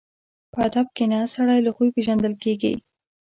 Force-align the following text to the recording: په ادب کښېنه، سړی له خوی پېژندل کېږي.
په 0.51 0.59
ادب 0.67 0.87
کښېنه، 0.95 1.19
سړی 1.33 1.59
له 1.65 1.71
خوی 1.75 1.89
پېژندل 1.95 2.33
کېږي. 2.43 2.73